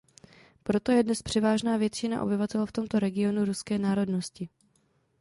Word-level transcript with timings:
Proto 0.63 0.91
je 0.91 1.03
dnes 1.03 1.21
převážná 1.21 1.77
většina 1.77 2.23
obyvatel 2.23 2.65
v 2.65 2.71
tomto 2.71 2.99
regionu 2.99 3.45
ruské 3.45 3.79
národnosti. 3.79 4.49